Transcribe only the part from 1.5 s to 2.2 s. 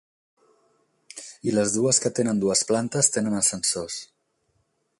les dues que